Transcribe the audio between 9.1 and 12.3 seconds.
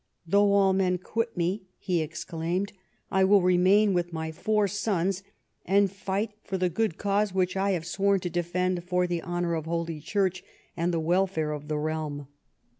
honour of Holy Church and the welfare of the realm."